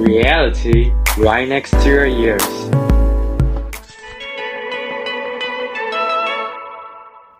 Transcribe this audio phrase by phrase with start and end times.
[0.00, 2.42] Reality right next to your ears.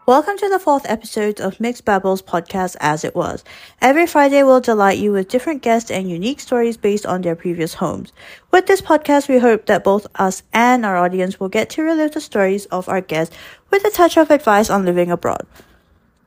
[0.06, 3.44] Welcome to the fourth episode of Mixed Babbles podcast As It Was.
[3.80, 7.72] Every Friday we'll delight you with different guests and unique stories based on their previous
[7.72, 8.12] homes.
[8.50, 12.12] With this podcast, we hope that both us and our audience will get to relive
[12.12, 13.34] the stories of our guests
[13.70, 15.46] with a touch of advice on living abroad.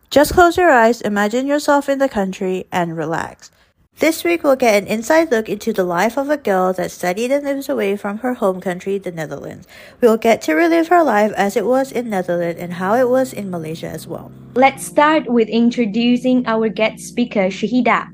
[0.09, 3.52] Just close your eyes, imagine yourself in the country, and relax.
[4.00, 7.32] This week, we'll get an inside look into the life of a girl that studied
[7.32, 9.68] and lives away from her home country, the Netherlands.
[10.01, 13.32] We'll get to relive her life as it was in Netherlands and how it was
[13.34, 14.32] in Malaysia as well.
[14.56, 18.10] Let's start with introducing our guest speaker, Shahida.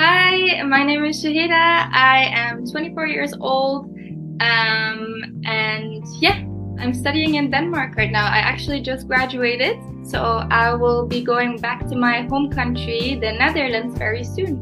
[0.00, 1.52] Hi, my name is Shahida.
[1.52, 3.86] I am 24 years old.
[3.86, 4.93] Um, and yeah,
[6.84, 8.26] I'm studying in Denmark right now.
[8.26, 13.32] I actually just graduated, so I will be going back to my home country, the
[13.32, 14.60] Netherlands, very soon.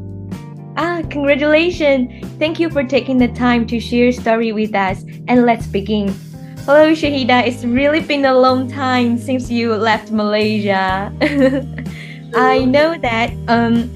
[0.77, 2.25] Ah, congratulations!
[2.39, 5.03] Thank you for taking the time to share your story with us.
[5.27, 6.15] And let's begin.
[6.63, 7.45] Hello, Shahida.
[7.45, 11.11] It's really been a long time since you left Malaysia.
[12.35, 13.91] I know that um,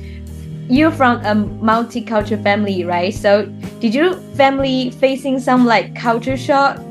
[0.67, 1.33] you're from a
[1.63, 3.13] multicultural family, right?
[3.13, 3.45] So,
[3.79, 6.83] did your family facing some like culture shock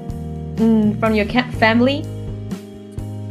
[0.56, 2.04] mm, from your family?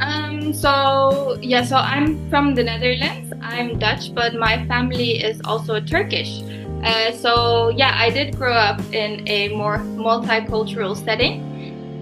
[0.00, 3.32] Um, so yeah, so I'm from the Netherlands.
[3.40, 6.42] I'm Dutch, but my family is also Turkish.
[6.84, 11.42] Uh, so yeah, I did grow up in a more multicultural setting,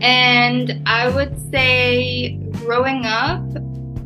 [0.03, 3.42] and I would say growing up,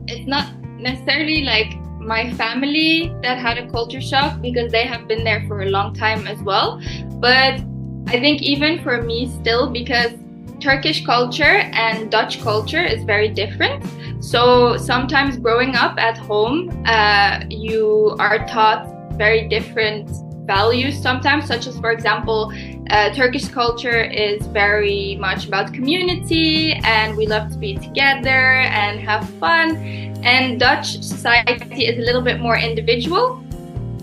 [0.06, 5.25] it's not necessarily like my family that had a culture shock because they have been
[5.25, 6.80] there for a long time as well.
[7.20, 7.60] But
[8.06, 10.12] I think even for me still because
[10.60, 13.84] Turkish culture and Dutch culture is very different.
[14.20, 20.10] So sometimes growing up at home, uh, you are taught very different
[20.46, 22.52] values sometimes, such as, for example,
[22.90, 28.98] uh, Turkish culture is very much about community and we love to be together and
[28.98, 29.76] have fun.
[30.24, 33.44] And Dutch society is a little bit more individual.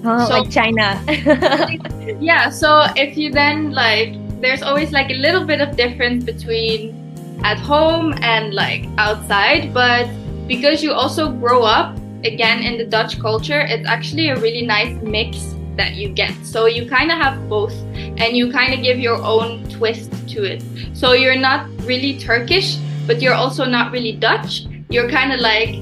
[0.05, 1.03] Oh, so, like China.
[2.21, 6.94] yeah, so if you then like there's always like a little bit of difference between
[7.44, 10.07] at home and like outside but
[10.47, 14.95] because you also grow up again in the dutch culture it's actually a really nice
[15.01, 16.34] mix that you get.
[16.45, 20.44] So you kind of have both and you kind of give your own twist to
[20.44, 20.63] it.
[20.94, 24.66] So you're not really turkish but you're also not really dutch.
[24.90, 25.75] You're kind of like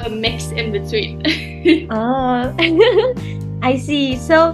[0.00, 1.22] a mix in between.
[1.90, 2.50] Oh
[3.62, 4.16] i see.
[4.16, 4.50] So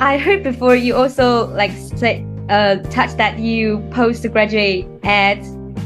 [0.00, 5.38] i heard before you also like said uh, touch that you postgraduate at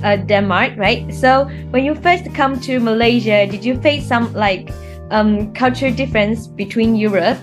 [0.03, 1.13] uh, Denmark, right?
[1.13, 4.71] So when you first come to Malaysia, did you face some like
[5.11, 7.39] um, culture difference between Europe?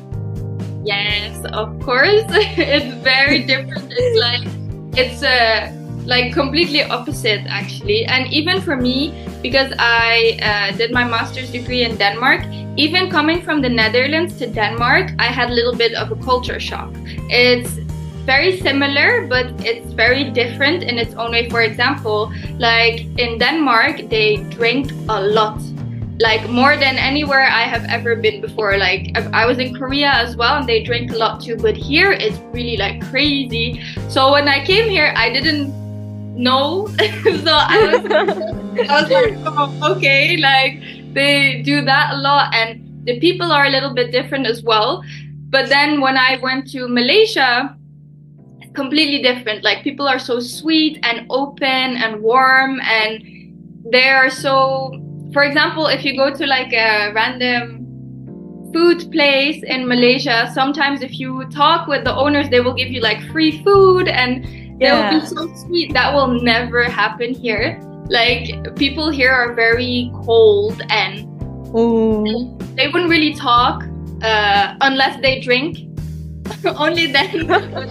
[0.84, 2.24] Yes, of course.
[2.30, 3.92] it's very different.
[3.92, 4.48] It's like
[4.98, 5.72] it's uh,
[6.06, 8.06] like completely opposite actually.
[8.06, 12.46] And even for me, because I uh, did my master's degree in Denmark,
[12.78, 16.60] even coming from the Netherlands to Denmark, I had a little bit of a culture
[16.60, 16.92] shock.
[17.30, 17.80] It's
[18.26, 21.50] very similar, but it's very different in its own way.
[21.50, 25.62] For example, like in Denmark, they drink a lot,
[26.20, 28.78] like more than anywhere I have ever been before.
[28.78, 31.56] Like I was in Korea as well, and they drink a lot too.
[31.56, 33.82] But here it's really like crazy.
[34.10, 35.70] So when I came here, I didn't
[36.36, 36.88] know.
[37.46, 38.12] so I was,
[38.90, 40.82] I was like, oh, okay, like
[41.14, 45.04] they do that a lot, and the people are a little bit different as well.
[45.50, 47.78] But then when I went to Malaysia,
[48.76, 49.64] completely different.
[49.64, 53.24] Like people are so sweet and open and warm and
[53.92, 55.02] they are so
[55.36, 57.86] for example, if you go to like a random
[58.72, 63.02] food place in Malaysia, sometimes if you talk with the owners, they will give you
[63.02, 64.46] like free food and
[64.80, 65.94] they will be so sweet.
[65.94, 67.82] That will never happen here.
[68.08, 71.28] Like people here are very cold and
[71.78, 72.58] Ooh.
[72.76, 73.84] they wouldn't really talk
[74.22, 75.95] uh, unless they drink
[76.78, 77.48] only then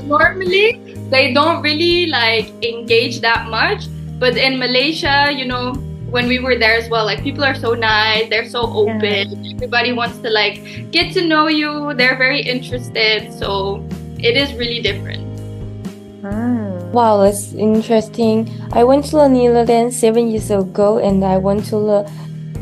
[0.07, 0.81] normally
[1.11, 3.87] they don't really like engage that much
[4.19, 5.73] but in malaysia you know
[6.11, 9.55] when we were there as well like people are so nice they're so open yeah.
[9.55, 13.85] everybody wants to like get to know you they're very interested so
[14.19, 15.23] it is really different
[16.25, 16.75] ah.
[16.95, 18.47] Wow, that's interesting.
[18.71, 22.01] I went to the Netherlands seven years ago and I went to the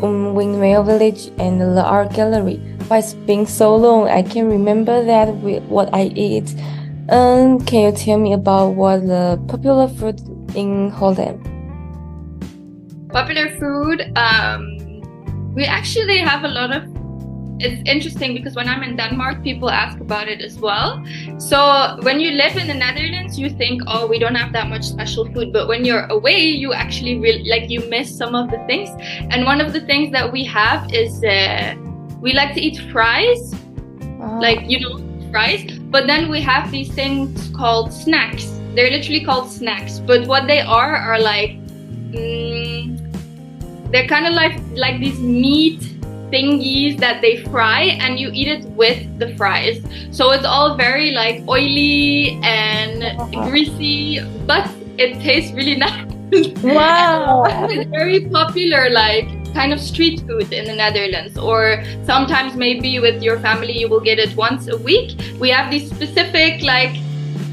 [0.01, 2.57] um, Windmill Village and the art gallery.
[2.91, 6.55] It's been so long, I can remember that with what I eat.
[7.09, 10.21] Um, can you tell me about what the popular food
[10.55, 11.41] in Holland?
[13.11, 16.93] Popular food, um, we actually have a lot of
[17.63, 21.05] it's interesting because when I'm in Denmark, people ask about it as well.
[21.39, 24.83] So when you live in the Netherlands, you think, oh, we don't have that much
[24.83, 25.53] special food.
[25.53, 28.91] But when you're away, you actually really like you miss some of the things.
[29.31, 31.75] And one of the things that we have is uh,
[32.23, 33.53] we like to eat fries,
[34.23, 34.39] Ah.
[34.39, 34.95] like you know
[35.31, 35.67] fries.
[35.91, 38.47] But then we have these things called snacks.
[38.75, 39.99] They're literally called snacks.
[39.99, 41.59] But what they are are like.
[42.13, 42.97] Mm,
[43.91, 45.81] they're kind of like like these meat
[46.33, 49.81] thingies that they fry and you eat it with the fries
[50.11, 53.05] so it's all very like oily and
[53.49, 54.65] greasy but
[54.97, 56.09] it tastes really nice
[56.65, 57.45] Wow.
[57.69, 63.23] it's very popular like kind of street food in the netherlands or sometimes maybe with
[63.23, 66.97] your family you will get it once a week we have these specific like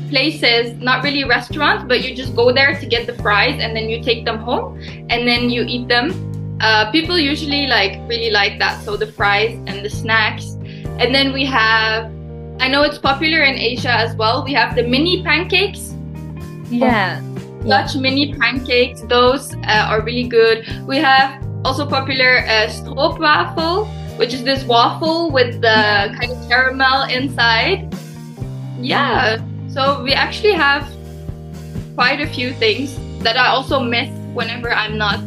[0.09, 3.89] places not really restaurants but you just go there to get the fries and then
[3.89, 4.79] you take them home
[5.09, 6.11] and then you eat them
[6.61, 10.57] uh, people usually like really like that so the fries and the snacks
[10.99, 12.05] and then we have
[12.59, 15.93] i know it's popular in asia as well we have the mini pancakes
[16.69, 17.21] Yeah.
[17.21, 17.29] Yeah.
[17.67, 19.01] Dutch mini pancakes.
[19.01, 20.65] Those uh, are really good.
[20.87, 27.03] We have also popular uh, stroopwafel, which is this waffle with the kind of caramel
[27.09, 27.93] inside.
[28.79, 29.37] Yeah.
[29.69, 30.89] So we actually have
[31.95, 35.19] quite a few things that I also miss whenever I'm not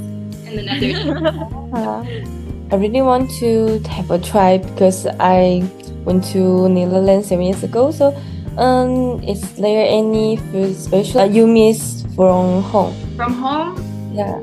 [0.47, 2.29] in the Netherlands.
[2.73, 5.61] I really want to have a try because I
[6.05, 7.91] went to Netherlands seven years ago.
[7.91, 8.17] So,
[8.57, 12.97] um, is there any food special that you miss from home?
[13.17, 13.77] From home,
[14.15, 14.41] Yeah.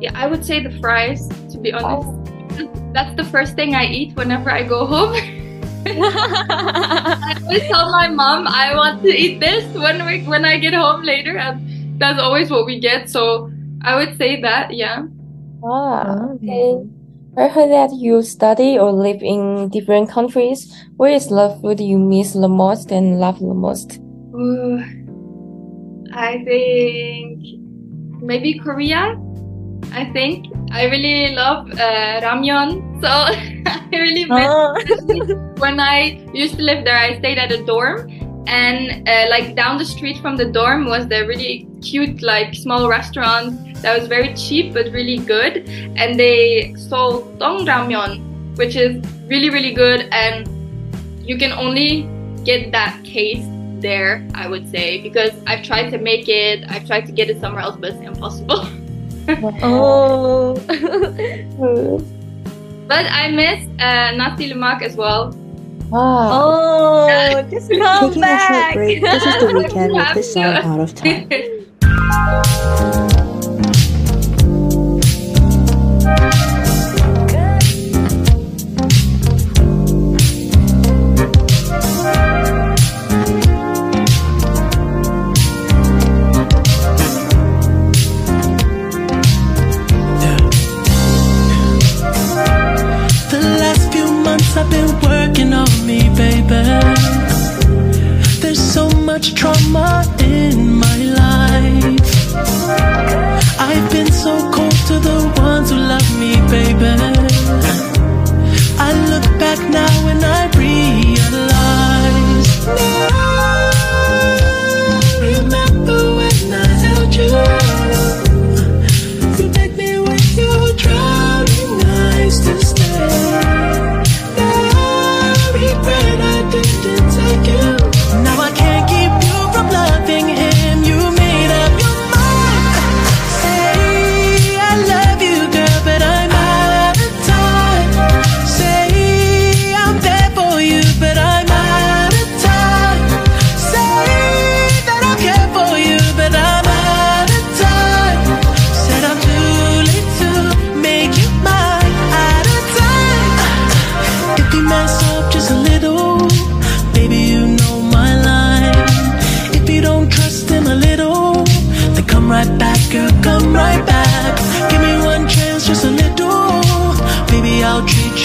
[0.00, 1.28] Yeah, I would say the fries.
[1.52, 2.08] To be honest,
[2.92, 5.12] that's the first thing I eat whenever I go home.
[5.86, 10.74] I always tell my mom I want to eat this when we when I get
[10.74, 13.08] home later, and that's always what we get.
[13.08, 13.50] So
[13.82, 15.04] I would say that, yeah.
[15.64, 16.80] Ah, okay.
[17.36, 20.68] I heard that you study or live in different countries.
[20.96, 24.00] Where is the food you miss the most and love the most?
[24.34, 24.82] Ooh,
[26.12, 27.40] I think
[28.20, 29.16] maybe Korea.
[29.92, 33.08] I think I really love uh, ramyeon, so
[33.66, 35.54] I really miss Oh.
[35.58, 38.08] when I used to live there, I stayed at a dorm,
[38.46, 42.88] and uh, like down the street from the dorm was the really cute, like small
[42.88, 49.04] restaurant that was very cheap but really good, and they sold dong ramyeon, which is
[49.26, 50.48] really really good, and
[51.28, 52.08] you can only
[52.44, 53.48] get that taste
[53.80, 57.40] there, I would say, because I've tried to make it, I've tried to get it
[57.40, 58.68] somewhere else, but it's impossible.
[59.42, 60.54] Oh.
[62.88, 65.32] but I miss uh, nasi lemak as well.
[65.90, 66.28] Wow.
[66.32, 70.40] oh, just come Taking a short break, this is the weekend with Have this to.
[70.42, 71.28] out of time.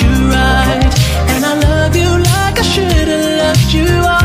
[0.02, 0.94] You right.
[1.34, 4.25] And I love you like I should have loved you all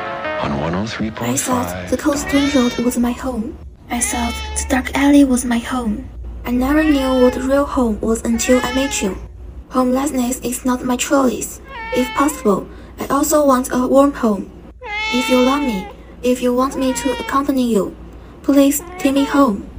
[0.43, 2.17] on I thought the 103.5.
[2.17, 3.55] stone road was my home.
[3.89, 6.09] I thought the dark alley was my home.
[6.45, 9.15] I never knew what real home was until I met you.
[9.69, 11.61] Homelessness is not my choice.
[11.95, 12.67] If possible,
[12.99, 14.51] I also want a warm home.
[15.13, 15.87] If you love me,
[16.23, 17.95] if you want me to accompany you,
[18.41, 19.69] please take me home.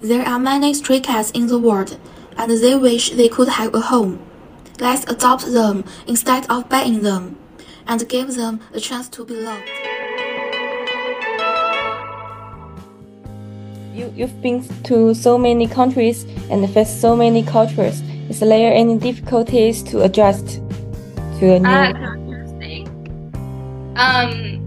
[0.00, 1.98] There are many stray cats in the world,
[2.36, 4.18] and they wish they could have a home.
[4.78, 7.38] Let's adopt them instead of buying them,
[7.86, 9.68] and give them a chance to be loved.
[14.14, 18.02] You've been to so many countries and faced so many cultures.
[18.28, 20.60] Is there any difficulties to adjust
[21.38, 21.68] to a new?
[21.68, 22.86] Interesting.
[23.96, 24.60] Um,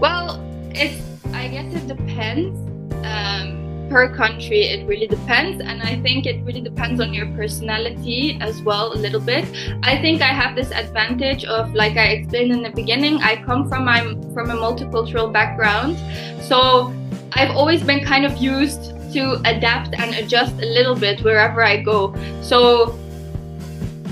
[0.00, 2.56] well, it's I guess it depends.
[3.04, 3.58] Um,
[3.88, 8.60] per country, it really depends, and I think it really depends on your personality as
[8.62, 9.46] well a little bit.
[9.82, 13.68] I think I have this advantage of, like I explained in the beginning, I come
[13.68, 14.00] from my
[14.34, 15.96] from a multicultural background,
[16.42, 16.92] so
[17.32, 21.82] I've always been kind of used to adapt and adjust a little bit wherever I
[21.82, 22.14] go.
[22.42, 22.98] So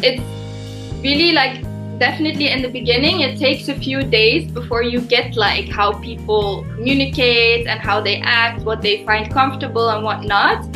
[0.02, 0.23] it's
[1.02, 1.62] really like
[1.99, 6.62] definitely in the beginning it takes a few days before you get like how people
[6.75, 10.66] communicate and how they act what they find comfortable and whatnot.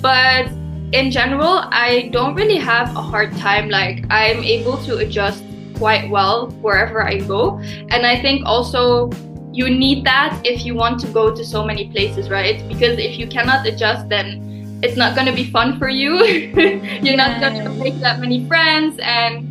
[0.00, 0.50] But
[0.92, 3.68] in general i don't really have a hard time.
[3.68, 5.42] Like i'm able to adjust
[5.76, 7.58] quite well wherever i go.
[7.90, 9.10] And i think also
[9.54, 12.66] you need that if you want to go to so many places right?
[12.68, 16.22] Because if you cannot adjust then it's not going to be fun for you.
[17.02, 19.50] You're not going to make that many friends and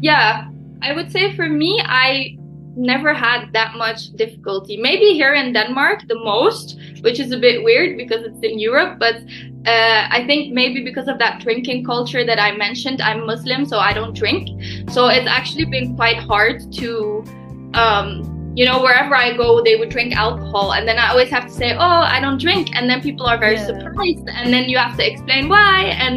[0.00, 0.48] yeah
[0.82, 2.36] i would say for me i
[2.76, 4.76] never had that much difficulty.
[4.76, 8.98] Maybe here in denmark the most which is a bit weird because it's in europe
[9.00, 9.16] but
[9.66, 13.78] uh, i think maybe because of that drinking culture that i mentioned i'm muslim so
[13.78, 14.44] i don't drink.
[14.90, 17.24] So it's actually been quite hard to
[17.74, 20.66] um, you know wherever i go they would drink alcohol.
[20.76, 22.64] And then i always have to say oh i don't drink.
[22.76, 23.66] And then people are very Yeah.
[23.70, 24.26] surprised.
[24.38, 25.76] And then you have to explain why.
[26.04, 26.16] And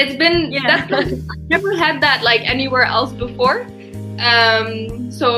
[0.00, 0.66] it's been Yeah.
[0.70, 0.92] that's
[1.32, 3.56] I've never had that like anywhere else before.
[4.30, 5.30] Um, so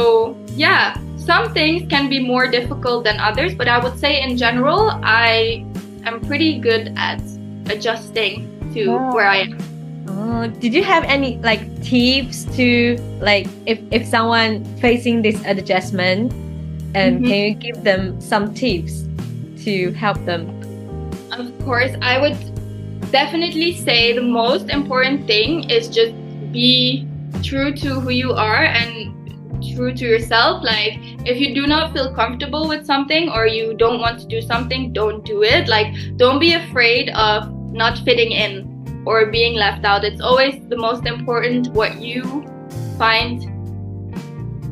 [0.66, 0.84] yeah
[1.30, 3.54] some things can be more difficult than others.
[3.60, 4.82] But i would say in general
[5.24, 5.64] i
[6.08, 7.22] am pretty good at
[7.74, 8.34] adjusting
[8.74, 9.14] to Wow.
[9.14, 9.52] where i am
[10.60, 16.32] Did you have any like tips to like if if someone facing this adjustment
[16.94, 17.26] and Mhm.
[17.26, 19.04] can you give them some tips
[19.64, 20.48] to help them?
[21.32, 22.36] Of course, I would
[23.10, 26.12] definitely say the most important thing is just
[26.52, 27.06] be
[27.42, 29.12] true to who you are and
[29.74, 30.62] true to yourself.
[30.64, 34.40] Like, if you do not feel comfortable with something or you don't want to do
[34.40, 35.68] something, don't do it.
[35.68, 38.71] Like, don't be afraid of not fitting in
[39.06, 40.04] or being left out.
[40.04, 42.44] It's always the most important what you
[42.98, 43.42] find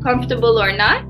[0.02, 1.04] comfortable or not.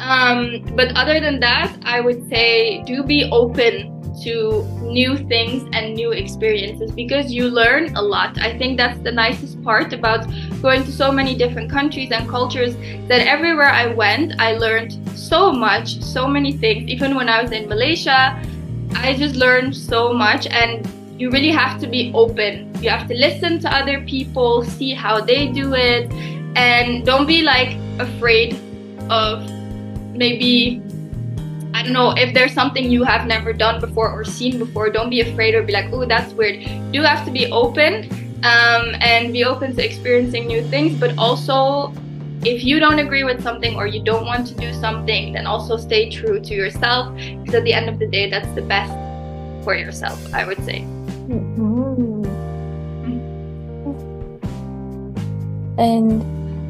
[0.00, 5.94] Um, but other than that, I would say do be open to new things and
[5.94, 8.38] new experiences because you learn a lot.
[8.38, 10.26] I think that's the nicest part about
[10.62, 12.76] going to so many different countries and cultures
[13.08, 16.88] that everywhere I went, I learned so much, so many things.
[16.88, 18.40] Even when I was in Malaysia,
[18.94, 20.86] I just learned so much and
[21.18, 22.72] you really have to be open.
[22.82, 26.10] You have to listen to other people, see how they do it,
[26.56, 28.58] and don't be like afraid
[29.08, 29.50] of
[30.12, 30.82] maybe
[31.74, 34.88] I don't know if there's something you have never done before or seen before.
[34.88, 36.62] Don't be afraid or be like, oh, that's weird.
[36.94, 38.08] You have to be open
[38.44, 41.92] um, and be open to experiencing new things, but also
[42.44, 45.76] if you don't agree with something or you don't want to do something, then also
[45.76, 48.92] stay true to yourself because at the end of the day, that's the best
[49.64, 50.86] for yourself, I would say.
[55.78, 56.22] And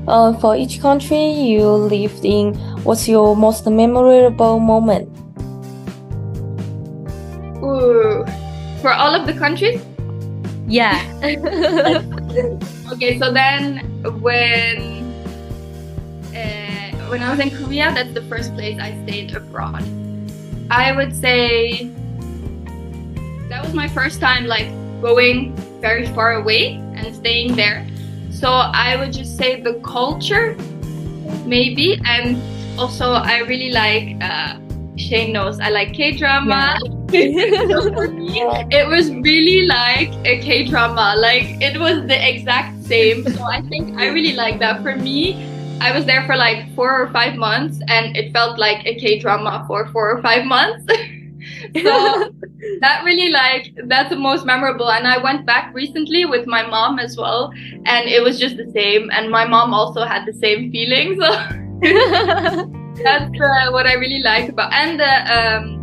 [0.09, 5.09] uh, for each country you lived in, what's your most memorable moment?
[7.63, 8.25] Ooh.
[8.81, 9.83] For all of the countries?
[10.67, 10.97] Yeah.
[12.87, 13.83] Okay, so then
[14.23, 15.03] when
[16.31, 19.83] uh, when I was in Korea, that's the first place I stayed abroad.
[20.71, 21.96] I would say that was
[23.77, 24.67] my first time like
[25.01, 27.87] going very far away and staying there.
[28.31, 30.57] So I would just say the culture,
[31.45, 32.41] maybe, and
[32.79, 34.59] also I really like uh,
[34.97, 36.79] Shane knows I like K drama.
[37.13, 38.41] so for me,
[38.71, 41.15] it was really like a K drama.
[41.17, 43.25] Like it was the exact same.
[43.25, 44.83] So I think I really like that.
[44.83, 45.45] For me,
[45.81, 49.19] I was there for like four or five months, and it felt like a K
[49.19, 50.85] drama for four or five months.
[51.83, 52.33] so
[52.81, 54.91] that really like that's the most memorable.
[54.91, 57.53] And i went back recently with my mom as well
[57.85, 59.11] and it was just the same.
[59.13, 61.29] And my mom also had the same feeling so
[63.03, 65.77] that's uh, what i really like about and the um,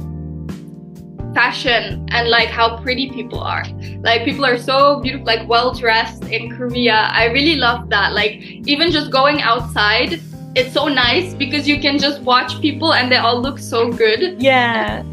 [1.33, 3.65] fashion and like how pretty people are.
[4.01, 7.09] Like people are so beautiful like well dressed in korea.
[7.11, 8.13] I really love that.
[8.13, 8.33] Like
[8.67, 10.21] even just going outside
[10.55, 14.41] it's so nice because you can just watch people and they all look so good
[14.41, 15.03] Yeah.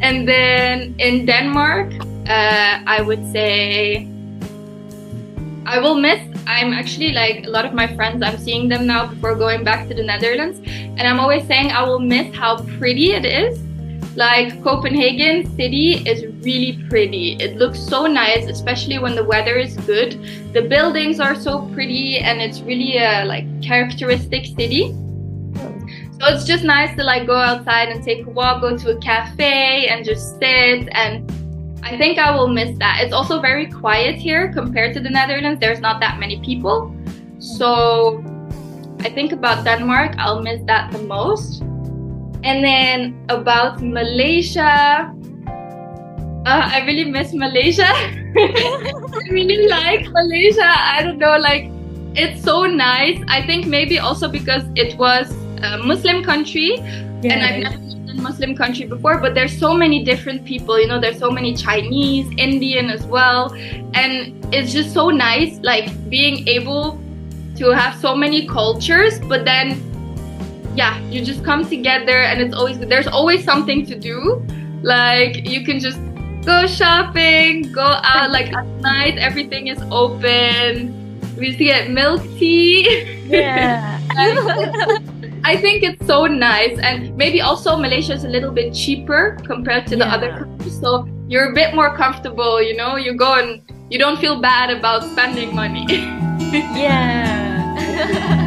[0.00, 1.92] and then in Denmark,
[2.28, 4.08] uh, I would say
[5.66, 6.20] I will miss.
[6.46, 9.88] I'm actually like a lot of my friends, I'm seeing them now before going back
[9.88, 10.60] to the Netherlands.
[10.66, 13.65] And I'm always saying I will miss how pretty it is.
[14.16, 17.34] Like Copenhagen city is really pretty.
[17.34, 20.18] It looks so nice, especially when the weather is good.
[20.54, 24.94] The buildings are so pretty and it's really a like characteristic city.
[26.18, 29.00] So it's just nice to like go outside and take a walk, go to a
[29.00, 31.30] cafe and just sit and
[31.82, 33.02] I think I will miss that.
[33.02, 35.60] It's also very quiet here compared to the Netherlands.
[35.60, 36.96] There's not that many people.
[37.38, 38.24] So
[39.00, 41.62] I think about Denmark, I'll miss that the most.
[42.44, 45.12] And then about Malaysia,
[46.46, 47.88] uh, I really miss Malaysia.
[47.90, 50.66] I really like Malaysia.
[50.66, 51.70] I don't know, like
[52.14, 53.20] it's so nice.
[53.28, 55.30] I think maybe also because it was
[55.62, 56.78] a Muslim country
[57.24, 60.80] and I've never lived in a Muslim country before, but there's so many different people,
[60.80, 63.52] you know, there's so many Chinese, Indian as well.
[63.94, 67.00] And it's just so nice, like being able
[67.56, 69.80] to have so many cultures, but then
[70.76, 74.44] yeah, you just come together and it's always there's always something to do.
[74.82, 75.98] Like you can just
[76.44, 80.92] go shopping, go out like at night, everything is open.
[81.36, 82.86] We used to get milk tea.
[83.26, 83.98] Yeah.
[85.44, 89.86] I think it's so nice, and maybe also Malaysia is a little bit cheaper compared
[89.88, 90.14] to the Yeah.
[90.14, 92.60] other countries, so you're a bit more comfortable.
[92.60, 95.86] You know, you go and you don't feel bad about spending money.
[96.74, 98.42] yeah.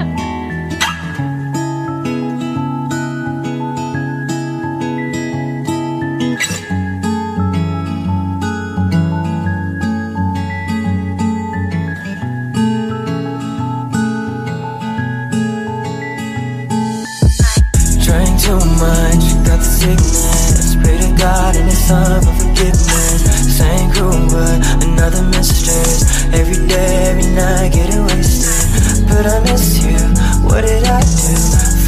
[21.90, 23.58] Son for forgiveness.
[23.58, 26.06] Same crew, but another mistress.
[26.32, 29.10] Every day, every night, getting wasted.
[29.10, 29.98] But I miss you.
[30.46, 31.34] What did I do?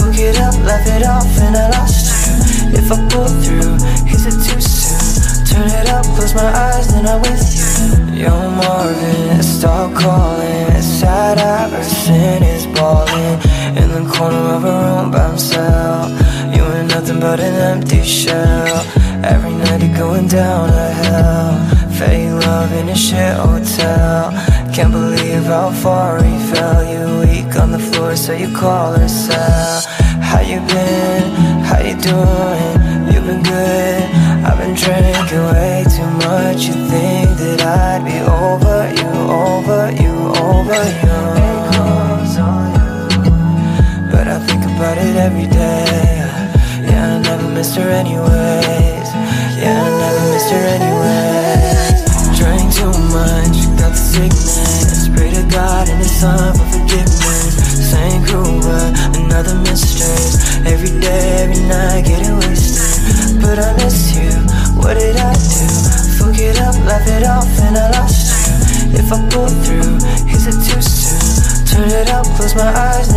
[0.01, 2.79] Fuck it up, laugh it off, and I lost you.
[2.79, 3.77] If I pull through,
[4.09, 5.45] is it too soon?
[5.45, 8.25] Turn it up, close my eyes, then I'm with you.
[8.25, 10.81] Yo, Marvin, stop calling.
[10.81, 13.37] Sad Iverson is balling
[13.77, 16.09] in the corner of a room by himself.
[16.55, 19.00] You ain't nothing but an empty shell.
[19.23, 21.91] Every night you're going down to hell.
[21.91, 24.31] Fake love in a shit hotel.
[24.73, 26.83] Can't believe how far he fell.
[26.83, 29.81] You weak on the floor, so you call her cell.
[30.21, 31.23] How you been?
[31.69, 33.13] How you doing?
[33.13, 34.03] You've been good?
[34.43, 36.65] I've been drinking way too much.
[36.65, 39.20] You think that I'd be over you,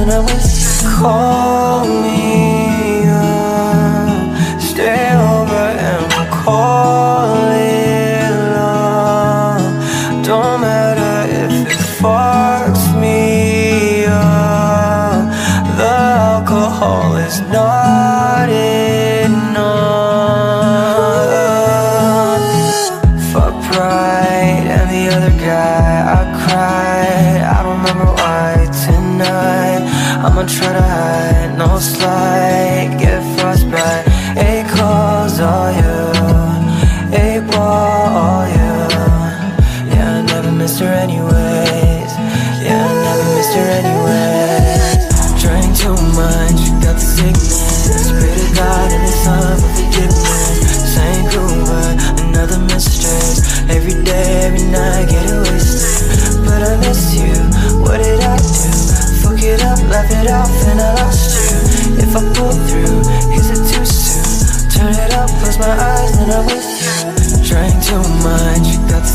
[0.06, 0.90] I'm with you.
[0.98, 10.24] Call me up, stay over and call it love.
[10.24, 15.24] Don't matter if it fucks me up.
[15.78, 18.33] The alcohol is not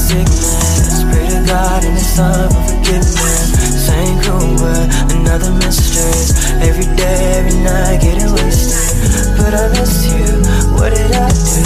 [0.10, 1.06] sickness.
[1.06, 3.54] Pray to God in His Son for forgiveness.
[3.86, 6.34] Same crew, but another mistress.
[6.66, 9.38] Every day, every night, getting wasted.
[9.38, 10.26] But I miss you,
[10.74, 11.64] what did I do?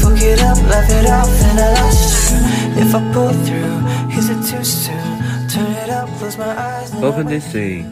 [0.00, 2.38] Fuck it up, laugh it off, and I lost you.
[2.84, 3.76] If I pull through,
[4.18, 5.48] is it too soon?
[5.48, 6.94] Turn it up, close my eyes.
[7.02, 7.88] Open this scene.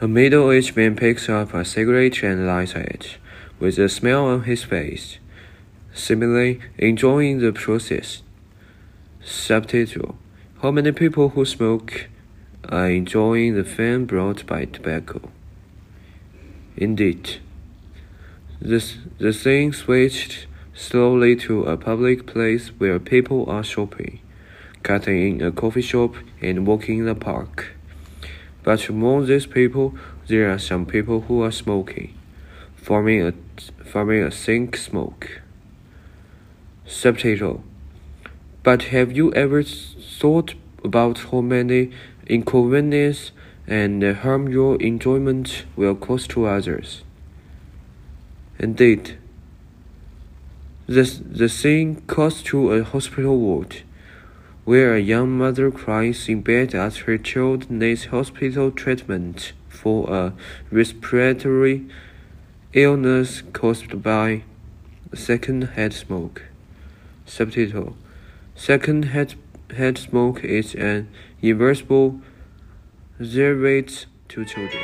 [0.00, 3.18] A middle-aged man picks up a cigarette and lights it,
[3.60, 5.18] with a smile on his face,
[5.94, 8.22] seemingly enjoying the process.
[9.24, 10.16] Subtitle:
[10.62, 12.08] How many people who smoke
[12.68, 15.30] are enjoying the fame brought by tobacco?
[16.76, 17.38] Indeed.
[18.60, 18.84] The,
[19.18, 24.18] the scene switched slowly to a public place where people are shopping,
[24.82, 27.76] cutting in a coffee shop, and walking in the park.
[28.64, 29.94] But among these people,
[30.26, 32.12] there are some people who are smoking,
[32.74, 33.34] forming a
[33.84, 35.42] forming a thick smoke.
[36.86, 37.62] Subtitle:
[38.62, 41.90] But have you ever thought about how many
[42.28, 43.32] inconvenience
[43.66, 47.02] and harm your enjoyment will cause to others?
[48.60, 49.18] Indeed,
[50.86, 53.82] the, the scene cuts to a hospital ward,
[54.64, 60.34] where a young mother cries in bed as her child needs hospital treatment for a
[60.70, 61.84] respiratory
[62.72, 64.44] illness caused by
[65.12, 66.42] secondhand smoke.
[67.26, 67.96] Subtitle:
[68.54, 69.34] Secondhand
[69.74, 71.08] head smoke is an
[71.40, 72.20] irreversible
[73.18, 74.82] threat to children.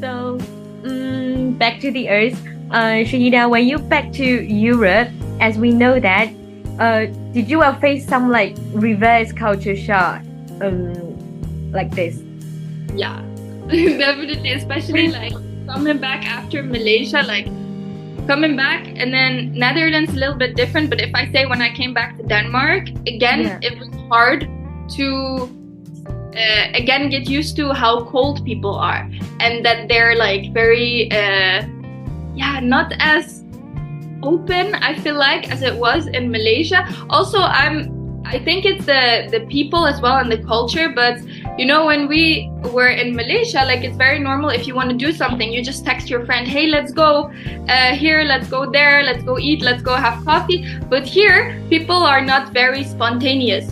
[0.00, 0.38] So,
[0.82, 2.40] mm, back to the Earth.
[2.70, 5.08] Uh, Shahida, when you back to Europe,
[5.40, 6.32] as we know that,
[6.78, 10.22] uh, did you uh, face some like reverse culture shock,
[10.62, 12.22] um, like this?
[12.94, 13.22] Yeah,
[13.68, 14.52] definitely.
[14.52, 15.34] Especially like
[15.66, 17.46] coming back after Malaysia, like
[18.26, 20.90] coming back, and then Netherlands a little bit different.
[20.90, 23.58] But if I say when I came back to Denmark, again, Yeah.
[23.62, 24.48] it was hard
[24.96, 25.48] to
[26.36, 29.08] uh, again get used to how cold people are
[29.40, 31.62] and that they're like very uh,
[32.34, 33.44] yeah not as
[34.22, 37.93] open i feel like as it was in malaysia also i'm
[38.24, 41.18] i think it's the the people as well and the culture but
[41.58, 44.96] you know when we were in malaysia like it's very normal if you want to
[44.96, 47.30] do something you just text your friend hey let's go
[47.68, 50.78] uh, here let's go there let's go eat let's go have coffee.
[50.88, 53.66] But here people are not very spontaneous.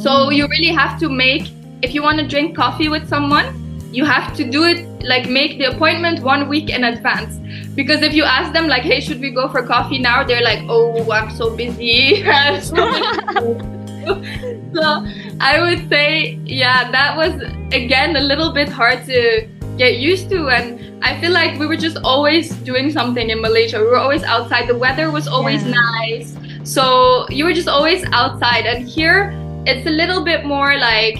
[0.00, 1.50] So you really have to make
[1.82, 3.46] if you want to drink coffee with someone,
[3.92, 7.38] you have to do it like make the appointment one week in advance.
[7.74, 10.22] Because if you ask them like, hey, should we go for coffee now?
[10.24, 12.22] They're like, oh, I'm so busy.
[12.62, 13.74] So much to do."
[14.74, 15.04] so
[15.40, 17.40] I would say, yeah, that was
[17.72, 21.76] again a little bit hard to get used to and I feel like we were
[21.76, 23.78] just always doing something in Malaysia.
[23.80, 24.68] We were always outside.
[24.68, 25.74] The weather was always Yeah.
[26.00, 26.36] nice.
[26.64, 28.64] So you were just always outside.
[28.66, 29.34] And here
[29.66, 31.16] it's a little bit more like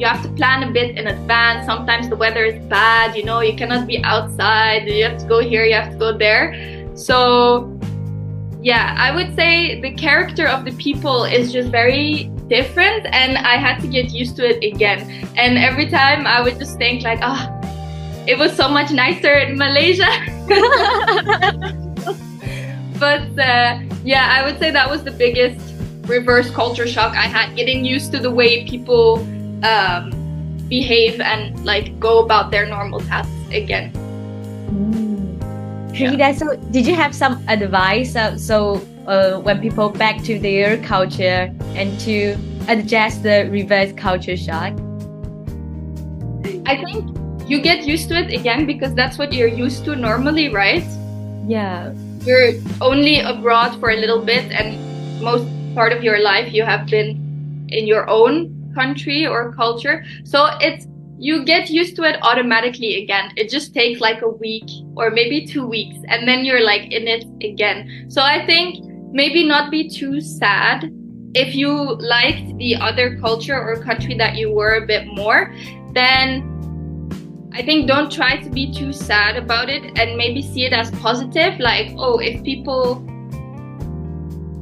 [0.00, 1.66] you have to plan a bit in advance.
[1.66, 4.88] Sometimes the weather is bad, you know, you cannot be outside.
[4.88, 6.56] You have to go here, you have to go there.
[6.96, 7.78] So
[8.62, 13.56] yeah, I would say the character of the people is just very different and I
[13.56, 15.28] had to get used to it again.
[15.36, 17.52] And every time I would just think like, ah,
[18.26, 20.08] it was so much nicer in Malaysia.
[22.98, 25.60] but uh, yeah, I would say that was the biggest
[26.06, 29.26] reverse culture shock I had, getting used to the way people
[29.62, 30.10] um,
[30.68, 33.92] behave and like go about their normal tasks again.
[35.92, 40.78] Shahida, so did you have some advice uh, so uh, when people back to their
[40.84, 42.36] culture and to
[42.68, 44.72] adjust the reverse culture shock?
[46.66, 47.18] I think
[47.50, 50.84] you get used to it again because that's what you're used to normally, right?
[51.46, 51.92] Yeah.
[52.22, 54.78] You're only abroad for a little bit, and
[55.20, 60.04] most part of your life you have been in your own country or culture.
[60.24, 60.86] So it's
[61.18, 63.32] you get used to it automatically again.
[63.36, 67.06] It just takes like a week or maybe two weeks, and then you're like in
[67.06, 68.06] it again.
[68.08, 70.90] So I think maybe not be too sad
[71.34, 75.54] if you liked the other culture or country that you were a bit more,
[75.94, 76.46] then
[77.52, 80.90] I think don't try to be too sad about it and maybe see it as
[80.92, 81.58] positive.
[81.58, 83.06] Like, oh, if people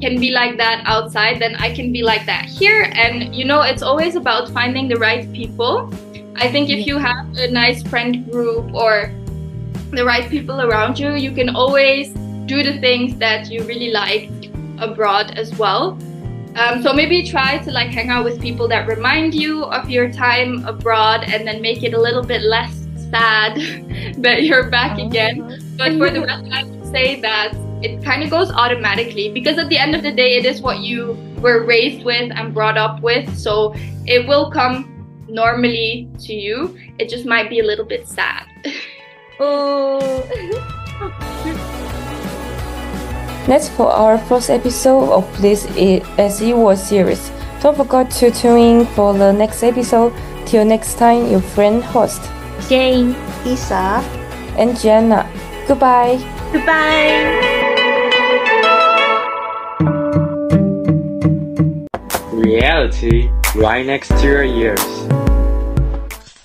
[0.01, 2.91] can be like that outside, then I can be like that here.
[2.95, 5.93] And you know, it's always about finding the right people.
[6.37, 9.13] I think if you have a nice friend group or
[9.91, 12.13] the right people around you, you can always
[12.47, 14.31] do the things that you really like
[14.79, 15.99] abroad as well.
[16.57, 20.11] Um, so maybe try to like hang out with people that remind you of your
[20.11, 23.57] time abroad and then make it a little bit less sad
[24.19, 25.63] that you're back again.
[25.77, 29.69] But for the rest, I would say that it kind of goes automatically because at
[29.69, 33.01] the end of the day, it is what you were raised with and brought up
[33.03, 33.37] with.
[33.37, 33.75] So
[34.07, 34.95] it will come
[35.29, 36.77] normally to you.
[36.99, 38.47] It just might be a little bit sad.
[39.41, 39.99] Oh.
[43.47, 45.64] That's for our first episode of this
[46.19, 47.31] As World series.
[47.62, 50.12] Don't forget to tune in for the next episode.
[50.45, 52.23] Till next time, your friend host,
[52.69, 53.17] Jane.
[53.47, 54.03] Isa.
[54.59, 55.31] and Jenna.
[55.67, 56.19] Goodbye.
[56.53, 57.58] Goodbye.
[62.59, 64.83] Reality right next to your ears.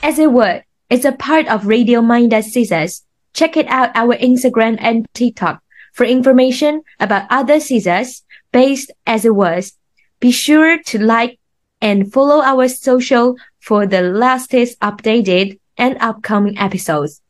[0.04, 3.02] As a word, it's a part of Radio Mind that Scissors.
[3.34, 8.22] Check it out our Instagram and TikTok for information about other scissors
[8.52, 9.74] based as it was.
[10.20, 11.40] Be sure to like
[11.82, 17.23] and follow our social for the latest updated and upcoming episodes.